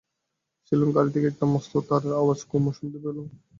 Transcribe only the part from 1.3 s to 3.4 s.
একটা মস্ত তাড়ার আওয়াজ কুমু শুনতে পেলে।